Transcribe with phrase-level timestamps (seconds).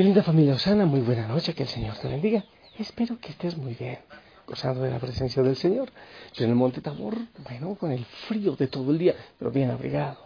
[0.00, 2.42] Mi linda familia Osana, muy buena noche, que el Señor te bendiga.
[2.78, 3.98] Espero que estés muy bien,
[4.46, 5.90] gozando de la presencia del Señor.
[6.32, 9.70] Yo en el Monte Tabor, bueno, con el frío de todo el día, pero bien
[9.70, 10.16] abrigado.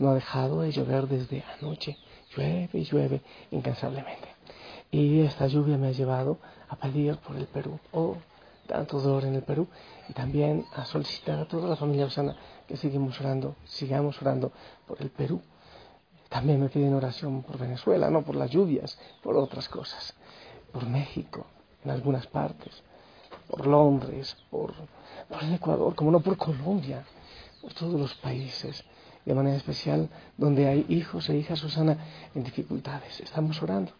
[0.00, 1.96] No ha dejado de llover desde anoche.
[2.34, 3.20] Llueve y llueve
[3.52, 4.26] incansablemente.
[4.90, 7.78] Y esta lluvia me ha llevado a pedir por el Perú.
[7.92, 8.16] Oh,
[8.66, 9.68] tanto dolor en el Perú.
[10.08, 12.34] Y también a solicitar a toda la familia Osana
[12.66, 14.50] que sigamos orando, sigamos orando
[14.88, 15.40] por el Perú.
[16.30, 20.14] También me piden oración por Venezuela, no por las lluvias, por otras cosas.
[20.72, 21.44] Por México,
[21.84, 22.82] en algunas partes.
[23.48, 24.72] Por Londres, por,
[25.28, 27.04] por el Ecuador, como no por Colombia,
[27.60, 28.84] por todos los países
[29.24, 31.98] de manera especial donde hay hijos e hijas Susana
[32.32, 33.18] en dificultades.
[33.20, 33.92] Estamos orando.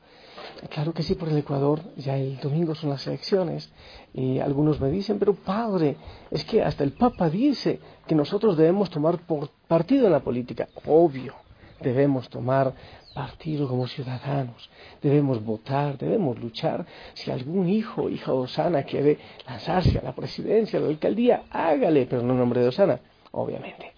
[0.70, 3.72] Claro que sí, por el Ecuador, ya el domingo son las elecciones
[4.14, 5.96] y algunos me dicen, pero padre,
[6.30, 9.18] es que hasta el Papa dice que nosotros debemos tomar
[9.66, 10.68] partido en la política.
[10.86, 11.34] Obvio,
[11.82, 12.74] debemos tomar
[13.14, 14.70] partido como ciudadanos,
[15.02, 16.86] debemos votar, debemos luchar.
[17.14, 21.42] Si algún hijo o hija de Osana quiere lanzarse a la presidencia, a la alcaldía,
[21.50, 23.00] hágale, pero no en nombre de Osana,
[23.32, 23.92] obviamente.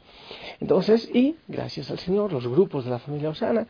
[0.61, 3.67] Entonces, y gracias al Señor, los grupos de la familia Osana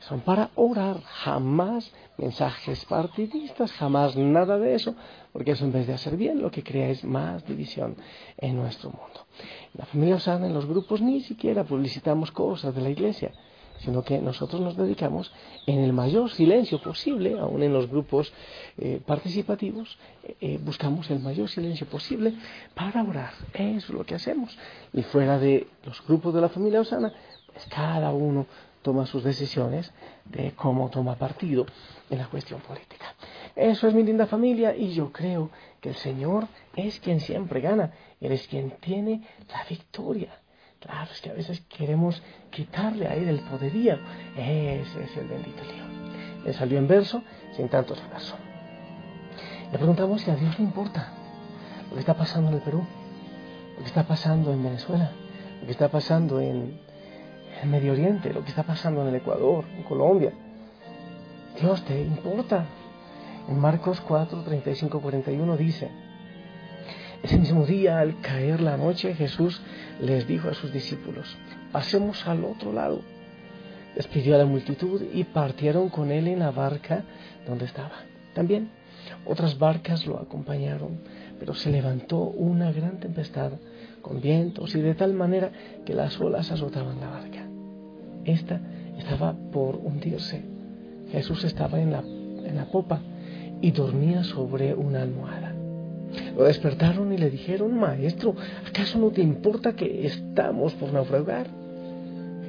[0.00, 4.94] son para orar, jamás mensajes partidistas, jamás nada de eso,
[5.32, 7.96] porque eso en vez de hacer bien, lo que crea es más división
[8.36, 9.26] en nuestro mundo.
[9.74, 13.32] La familia Osana, en los grupos, ni siquiera publicitamos cosas de la iglesia,
[13.80, 15.32] sino que nosotros nos dedicamos
[15.66, 18.32] en el mayor silencio posible, aún en los grupos
[18.78, 19.98] eh, participativos,
[20.40, 22.34] eh, buscamos el mayor silencio posible
[22.74, 23.32] para orar.
[23.54, 24.56] Eso es lo que hacemos.
[24.92, 27.12] Y fuera de los grupos de la familia Osana,
[27.52, 28.46] pues cada uno
[28.82, 29.92] toma sus decisiones
[30.24, 31.66] de cómo toma partido
[32.10, 33.14] en la cuestión política.
[33.54, 35.50] Eso es mi linda familia y yo creo
[35.80, 36.46] que el Señor
[36.76, 40.32] es quien siempre gana, Él es quien tiene la victoria.
[40.80, 43.98] Claro, es que a veces queremos quitarle a él el poderío.
[44.36, 46.44] Ese es el bendito lío.
[46.44, 47.22] Le salió en verso
[47.56, 48.36] sin tanto reverso.
[49.72, 51.08] Le preguntamos si a Dios le importa
[51.88, 52.84] lo que está pasando en el Perú,
[53.76, 55.10] lo que está pasando en Venezuela,
[55.60, 56.78] lo que está pasando en
[57.60, 60.32] el Medio Oriente, lo que está pasando en el Ecuador, en Colombia.
[61.60, 62.64] Dios te importa.
[63.48, 65.90] En Marcos 4, 35, 41 dice,
[67.22, 69.60] ese mismo día, al caer la noche, Jesús
[70.00, 71.36] les dijo a sus discípulos,
[71.72, 73.00] pasemos al otro lado.
[73.96, 77.04] Despidió a la multitud y partieron con él en la barca
[77.46, 78.04] donde estaba.
[78.34, 78.70] También
[79.26, 81.00] otras barcas lo acompañaron,
[81.38, 83.52] pero se levantó una gran tempestad
[84.02, 85.50] con vientos y de tal manera
[85.84, 87.48] que las olas azotaban la barca.
[88.24, 88.60] Esta
[88.96, 90.42] estaba por hundirse.
[91.10, 93.00] Jesús estaba en la, en la popa
[93.60, 95.47] y dormía sobre una almohada.
[96.36, 98.34] Lo despertaron y le dijeron, Maestro,
[98.66, 101.46] ¿acaso no te importa que estamos por naufragar?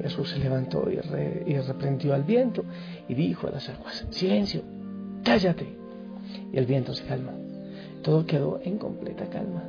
[0.02, 2.64] Jesús se levantó y, reprendió al viento
[3.08, 4.62] y dijo a las aguas, Silencio,
[5.22, 5.66] cállate.
[6.52, 7.32] Y el viento se calmó.
[8.02, 9.64] Todo quedó en completa calma.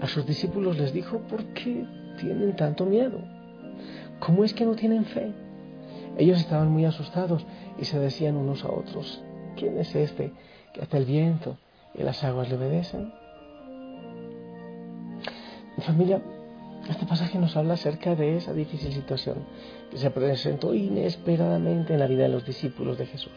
[0.00, 1.84] A sus discípulos les dijo, ¿por qué
[2.20, 3.18] tienen tanto miedo?
[4.20, 5.32] ¿Cómo es que no tienen fe?
[6.16, 7.44] Ellos estaban muy asustados
[7.78, 9.22] y se decían unos a otros,
[9.56, 10.32] ¿quién es este
[10.72, 11.56] que hasta el viento
[11.94, 13.12] y las aguas le obedecen.
[15.76, 16.20] Mi familia,
[16.88, 19.44] este pasaje nos habla acerca de esa difícil situación
[19.90, 23.32] que se presentó inesperadamente en la vida de los discípulos de Jesús.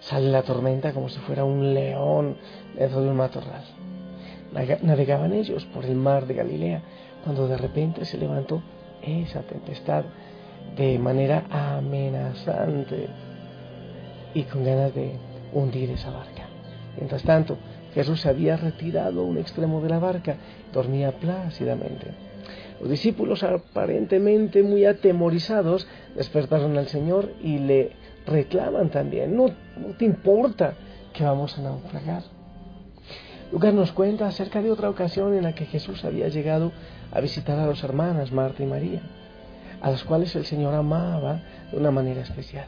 [0.00, 2.36] Sale la tormenta como si fuera un león
[2.76, 3.64] dentro de un matorral.
[4.82, 6.82] Navegaban ellos por el mar de Galilea
[7.24, 8.62] cuando de repente se levantó
[9.02, 10.04] esa tempestad
[10.76, 13.08] de manera amenazante
[14.34, 15.16] y con ganas de
[15.52, 16.47] hundir esa barca.
[16.96, 17.58] Mientras tanto,
[17.94, 20.36] Jesús se había retirado a un extremo de la barca,
[20.72, 22.06] dormía plácidamente.
[22.80, 27.92] Los discípulos, aparentemente muy atemorizados, despertaron al Señor y le
[28.26, 29.46] reclaman también, no,
[29.76, 30.74] no te importa
[31.12, 32.22] que vamos a naufragar.
[33.50, 36.70] Lucas nos cuenta acerca de otra ocasión en la que Jesús había llegado
[37.10, 39.00] a visitar a dos hermanas, Marta y María,
[39.80, 42.66] a las cuales el Señor amaba de una manera especial.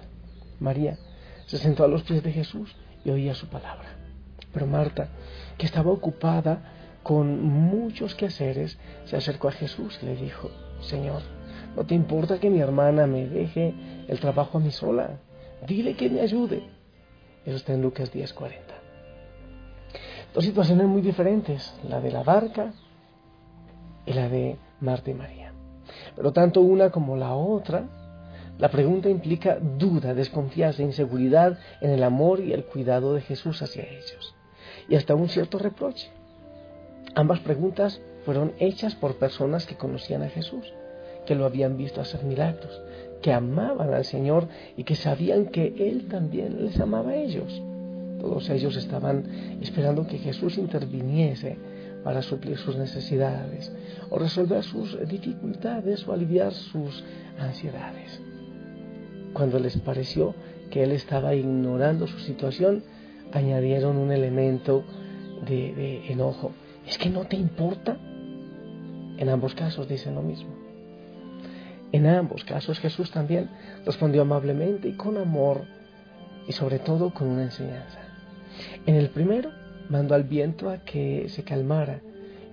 [0.58, 0.98] María
[1.46, 2.74] se sentó a los pies de Jesús
[3.04, 3.99] y oía su palabra.
[4.52, 5.08] Pero Marta,
[5.58, 10.50] que estaba ocupada con muchos quehaceres, se acercó a Jesús y le dijo,
[10.80, 11.22] Señor,
[11.76, 13.74] No te importa que mi hermana me deje
[14.08, 15.20] el trabajo a mí sola.
[15.66, 16.64] Dile que me ayude.
[17.44, 18.50] Eso está en Lucas 10:40.
[20.34, 22.72] Dos situaciones muy diferentes, la de la barca
[24.06, 25.52] y la de Marta y María.
[26.16, 27.88] Pero tanto una como la otra,
[28.58, 33.84] la pregunta implica duda, desconfianza, inseguridad en el amor y el cuidado de Jesús hacia
[33.84, 34.34] ellos.
[34.90, 36.10] Y hasta un cierto reproche.
[37.14, 40.72] Ambas preguntas fueron hechas por personas que conocían a Jesús,
[41.26, 42.82] que lo habían visto hacer milagros,
[43.22, 47.62] que amaban al Señor y que sabían que Él también les amaba a ellos.
[48.20, 51.56] Todos ellos estaban esperando que Jesús interviniese
[52.04, 53.72] para suplir sus necesidades
[54.10, 57.04] o resolver sus dificultades o aliviar sus
[57.38, 58.20] ansiedades.
[59.32, 60.34] Cuando les pareció
[60.70, 62.82] que Él estaba ignorando su situación,
[63.32, 64.84] añadieron un elemento
[65.46, 66.52] de, enojo.
[66.86, 67.96] ¿Es que no te importa?
[69.18, 70.50] En ambos casos dicen lo mismo.
[71.92, 73.50] En ambos casos Jesús también
[73.84, 75.64] respondió amablemente y con amor
[76.46, 77.98] y sobre todo con una enseñanza.
[78.86, 79.50] En el primero
[79.88, 82.00] mandó al viento a que se calmara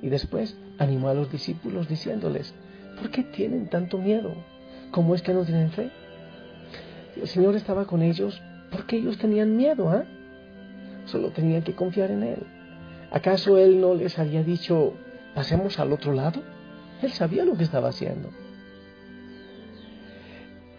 [0.02, 2.54] y después animó a los discípulos diciéndoles,
[3.00, 4.34] ¿por qué tienen tanto miedo?
[4.92, 5.92] ¿Cómo es que no tienen fe?
[7.16, 8.42] El Señor estaba con ellos
[8.72, 10.06] porque ellos tenían miedo, ¿ah?
[11.08, 12.44] Solo tenían que confiar en Él.
[13.12, 14.94] ¿Acaso Él no les había dicho,
[15.34, 16.42] pasemos al otro lado?
[17.02, 18.30] Él sabía lo que estaba haciendo.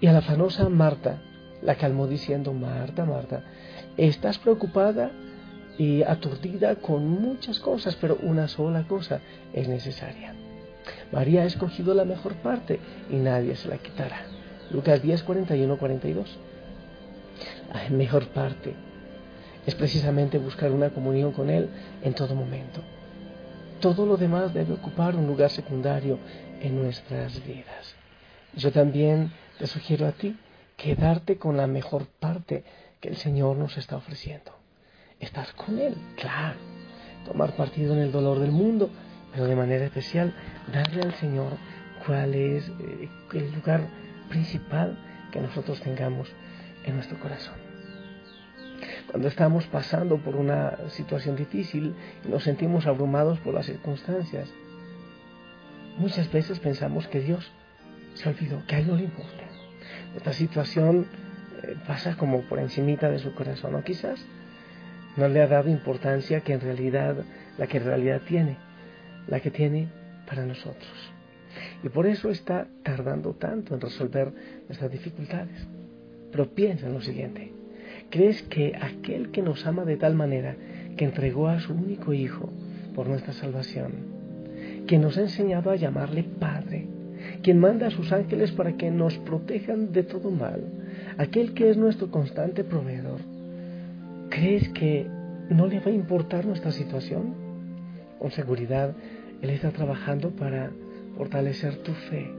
[0.00, 1.18] Y a la afanosa Marta
[1.62, 3.42] la calmó diciendo, Marta, Marta,
[3.96, 5.10] estás preocupada
[5.78, 9.20] y aturdida con muchas cosas, pero una sola cosa
[9.52, 10.34] es necesaria.
[11.10, 12.78] María ha escogido la mejor parte
[13.10, 14.22] y nadie se la quitará.
[14.70, 16.38] Lucas 10, 41, 42.
[17.72, 18.74] La mejor parte
[19.68, 21.68] es precisamente buscar una comunión con Él
[22.02, 22.80] en todo momento.
[23.80, 26.18] Todo lo demás debe ocupar un lugar secundario
[26.62, 27.94] en nuestras vidas.
[28.54, 30.38] Yo también te sugiero a ti
[30.78, 32.64] quedarte con la mejor parte
[32.98, 34.52] que el Señor nos está ofreciendo.
[35.20, 36.56] Estar con Él, claro.
[37.26, 38.88] Tomar partido en el dolor del mundo,
[39.32, 40.32] pero de manera especial
[40.72, 41.52] darle al Señor
[42.06, 43.86] cuál es eh, el lugar
[44.30, 44.96] principal
[45.30, 46.26] que nosotros tengamos
[46.86, 47.67] en nuestro corazón.
[49.10, 51.94] Cuando estamos pasando por una situación difícil
[52.24, 54.48] y nos sentimos abrumados por las circunstancias,
[55.96, 57.50] muchas veces pensamos que Dios
[58.14, 59.44] se olvidó, que a Él no le importa.
[60.14, 61.06] Esta situación
[61.62, 64.22] eh, pasa como por encimita de su corazón, o quizás
[65.16, 67.16] no le ha dado importancia que en realidad,
[67.56, 68.58] la que en realidad tiene,
[69.26, 69.88] la que tiene
[70.26, 71.12] para nosotros.
[71.82, 74.32] Y por eso está tardando tanto en resolver
[74.66, 75.66] nuestras dificultades.
[76.30, 77.57] Pero piensa en lo siguiente.
[78.10, 80.56] ¿Crees que aquel que nos ama de tal manera
[80.96, 82.50] que entregó a su único Hijo
[82.94, 83.92] por nuestra salvación,
[84.86, 86.86] que nos ha enseñado a llamarle Padre,
[87.42, 90.62] quien manda a sus ángeles para que nos protejan de todo mal,
[91.18, 93.20] aquel que es nuestro constante proveedor,
[94.30, 95.06] ¿crees que
[95.50, 97.34] no le va a importar nuestra situación?
[98.18, 98.94] Con seguridad,
[99.42, 100.70] Él está trabajando para
[101.16, 102.30] fortalecer tu fe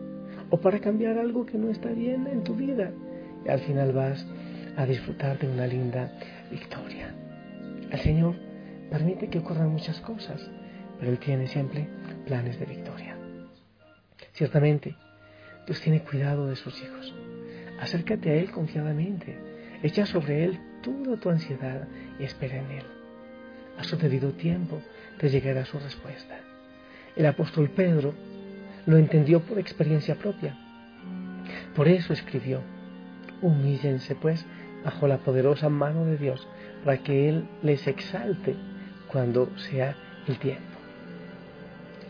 [0.49, 2.91] o para cambiar algo que no está bien en tu vida.
[3.45, 4.25] Y al final vas
[4.77, 6.11] a disfrutar de una linda
[6.51, 7.13] victoria.
[7.91, 8.35] El Señor
[8.89, 10.41] permite que ocurran muchas cosas,
[10.99, 11.87] pero Él tiene siempre
[12.25, 13.17] planes de victoria.
[14.33, 14.95] Ciertamente,
[15.65, 17.13] Dios tiene cuidado de sus hijos.
[17.79, 19.37] Acércate a Él confiadamente.
[19.83, 21.87] Echa sobre Él toda tu ansiedad
[22.19, 22.83] y espera en Él.
[23.77, 24.81] A su debido tiempo
[25.17, 26.39] te llegará su respuesta.
[27.15, 28.13] El apóstol Pedro
[28.85, 30.57] lo entendió por experiencia propia.
[31.75, 32.61] Por eso escribió,
[33.41, 34.45] humíllense pues
[34.83, 36.47] bajo la poderosa mano de Dios
[36.83, 38.55] para que Él les exalte
[39.07, 39.95] cuando sea
[40.27, 40.77] el tiempo,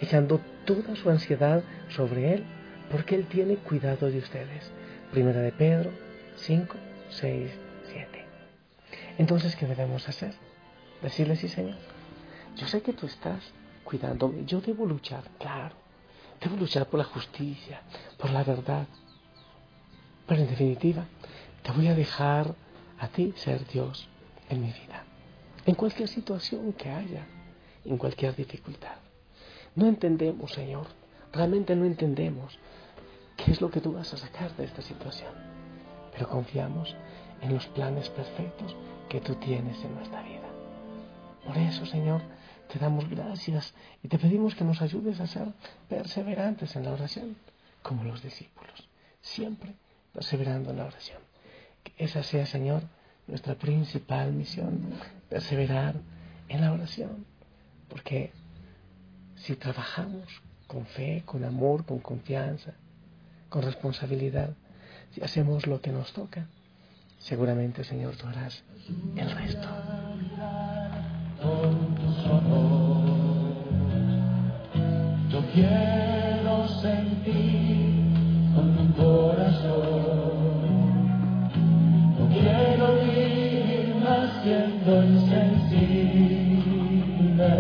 [0.02, 2.44] echando toda su ansiedad sobre Él,
[2.92, 4.72] porque Él tiene cuidado de ustedes.
[5.12, 5.92] Primera de Pedro
[6.36, 6.76] 5,
[7.10, 7.52] 6,
[7.92, 8.26] 7.
[9.18, 10.34] Entonces, ¿qué debemos hacer?
[11.02, 11.78] Decirle sí, Señor.
[12.56, 14.46] Yo sé que tú estás cuidándome.
[14.46, 15.76] Yo debo luchar, claro.
[16.42, 17.82] Debo luchar por la justicia,
[18.18, 18.88] por la verdad.
[20.28, 21.06] Pero en definitiva,
[21.70, 22.56] te voy a dejar
[22.98, 24.10] a ti ser Dios
[24.50, 25.04] en mi vida.
[25.68, 27.28] En cualquier situación que haya,
[27.86, 28.96] en cualquier dificultad.
[29.76, 30.88] No entendemos, Señor,
[31.32, 32.58] realmente no entendemos
[33.38, 35.32] qué es lo que tú vas a sacar de esta situación.
[36.12, 36.96] Pero confiamos
[37.40, 38.76] en los planes perfectos
[39.08, 40.50] que tú tienes en nuestra vida.
[41.46, 42.24] Por eso, Señor,
[42.74, 45.54] te damos gracias y te pedimos que nos ayudes a ser
[45.88, 47.36] perseverantes en la oración,
[47.84, 48.90] como los discípulos,
[49.22, 49.76] siempre
[50.14, 51.29] perseverando en la oración.
[51.98, 52.84] Esa sea, Señor,
[53.28, 54.82] nuestra principal misión,
[55.30, 55.96] perseverar
[56.48, 57.26] en la oración,
[57.88, 58.32] porque
[59.36, 60.28] si trabajamos
[60.68, 62.74] con fe, con amor, con confianza,
[63.50, 64.56] con responsabilidad,
[65.12, 66.48] si hacemos lo que nos toca,
[67.20, 68.64] seguramente, Señor, tú harás
[69.16, 69.68] el resto.
[75.30, 78.04] Yo quiero sentir
[78.54, 80.09] con tu corazón.
[84.90, 85.42] τον σε
[87.38, 87.54] θα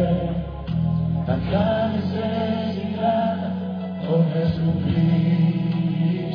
[1.26, 2.28] τα κάνεσαι
[2.74, 3.18] συχνά
[4.14, 6.30] όνες μου πλήστος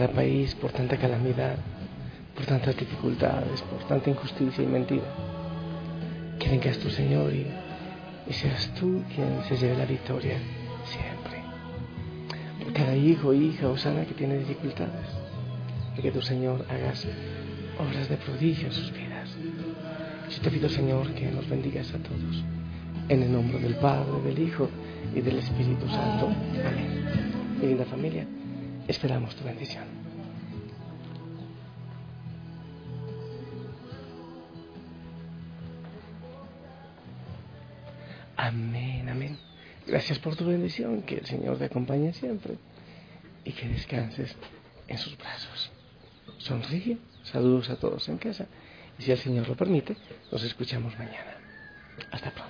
[0.00, 1.56] cada país, por tanta calamidad,
[2.34, 5.04] por tantas dificultades, por tanta injusticia y mentira,
[6.38, 7.46] que vengas tú, Señor, y,
[8.26, 10.38] y seas tú quien se lleve la victoria
[10.86, 11.42] siempre.
[12.64, 15.08] Por cada hijo, hija o sana que tiene dificultades,
[16.00, 17.06] que tú, Señor, hagas
[17.78, 19.28] obras de prodigio en sus vidas.
[20.30, 22.42] Yo te pido, Señor, que nos bendigas a todos.
[23.10, 24.66] En el nombre del Padre, del Hijo
[25.14, 26.28] y del Espíritu Santo.
[26.28, 27.58] Amén.
[27.60, 28.26] Mi linda familia,
[28.90, 29.84] esperamos tu bendición.
[38.36, 39.38] Amén, amén.
[39.86, 42.54] Gracias por tu bendición, que el Señor te acompañe siempre
[43.44, 44.34] y que descanses
[44.88, 45.70] en sus brazos.
[46.38, 48.46] Sonríe, saludos a todos en casa
[48.98, 49.96] y si el Señor lo permite,
[50.32, 51.36] nos escuchamos mañana.
[52.10, 52.49] Hasta pronto.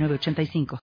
[0.01, 0.79] 906985.